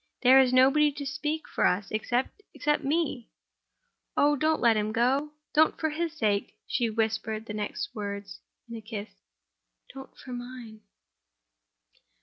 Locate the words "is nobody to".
0.39-1.05